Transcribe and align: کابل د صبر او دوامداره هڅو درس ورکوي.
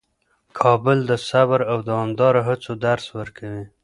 کابل 0.59 0.97
د 1.09 1.11
صبر 1.29 1.59
او 1.71 1.77
دوامداره 1.89 2.41
هڅو 2.49 2.71
درس 2.85 3.05
ورکوي. 3.19 3.63